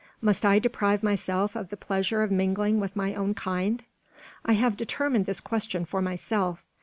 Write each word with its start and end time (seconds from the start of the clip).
Must 0.19 0.43
I 0.47 0.57
deprive 0.57 1.03
myself 1.03 1.55
of 1.55 1.69
the 1.69 1.77
pleasure 1.77 2.23
of 2.23 2.31
mingling 2.31 2.79
with 2.79 2.95
my 2.95 3.13
own 3.13 3.35
kind? 3.35 3.83
I 4.43 4.53
have 4.53 4.75
determined 4.75 5.27
this 5.27 5.39
question 5.39 5.85
for 5.85 6.01
myself. 6.01 6.65